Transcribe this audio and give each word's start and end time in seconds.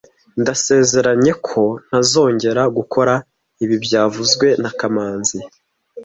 Ndasezeranye 0.41 1.31
ko 1.47 1.61
ntazongera 1.87 2.63
gukora 2.77 3.13
ibi 3.63 3.75
byavuzwe 3.85 4.47
na 4.61 4.71
kamanzi 4.79 5.37